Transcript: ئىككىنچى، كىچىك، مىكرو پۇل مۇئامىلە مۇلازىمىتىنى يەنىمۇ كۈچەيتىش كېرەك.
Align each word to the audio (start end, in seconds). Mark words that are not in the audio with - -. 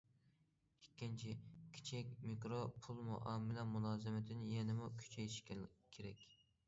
ئىككىنچى، 0.83 1.33
كىچىك، 1.75 2.09
مىكرو 2.29 2.61
پۇل 2.85 3.03
مۇئامىلە 3.11 3.67
مۇلازىمىتىنى 3.75 4.49
يەنىمۇ 4.55 4.89
كۈچەيتىش 5.03 5.41
كېرەك. 5.51 6.27